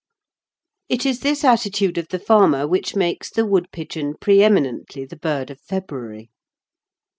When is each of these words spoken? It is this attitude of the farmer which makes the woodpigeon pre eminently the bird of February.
It 0.89 1.05
is 1.05 1.19
this 1.19 1.43
attitude 1.43 1.95
of 1.99 2.07
the 2.07 2.17
farmer 2.17 2.67
which 2.67 2.95
makes 2.95 3.29
the 3.29 3.45
woodpigeon 3.45 4.15
pre 4.19 4.41
eminently 4.41 5.05
the 5.05 5.15
bird 5.15 5.51
of 5.51 5.61
February. 5.61 6.31